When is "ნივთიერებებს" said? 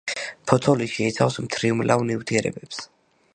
2.13-2.83